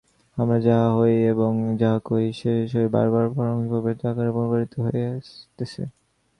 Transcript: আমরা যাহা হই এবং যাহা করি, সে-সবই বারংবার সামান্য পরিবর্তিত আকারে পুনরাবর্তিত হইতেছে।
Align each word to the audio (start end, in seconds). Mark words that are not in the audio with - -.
আমরা 0.37 0.57
যাহা 0.61 0.87
হই 0.95 1.15
এবং 1.31 1.51
যাহা 1.81 1.99
করি, 2.07 2.27
সে-সবই 2.39 2.89
বারংবার 2.93 3.25
সামান্য 3.29 3.69
পরিবর্তিত 3.71 4.03
আকারে 4.05 4.31
পুনরাবর্তিত 4.35 4.73
হইতেছে। 4.83 5.81